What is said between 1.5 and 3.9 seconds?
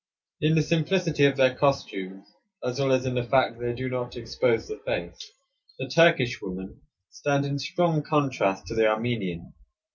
costumes, as well as in the fact that they do